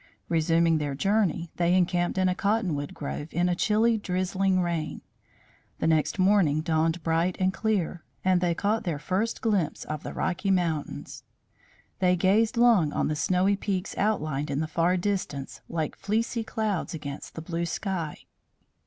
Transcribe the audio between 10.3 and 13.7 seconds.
Mountains. They gazed long on the snowy